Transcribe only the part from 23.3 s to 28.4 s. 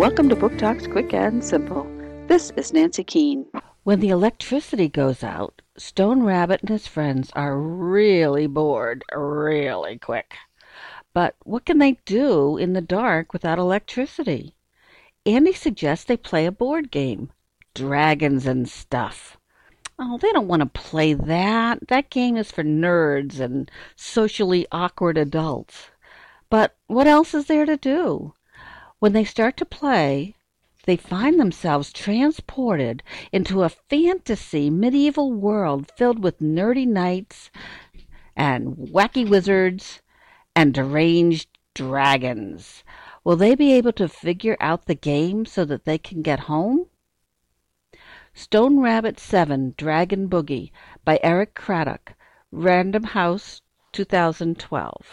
and socially awkward adults. But what else is there to do?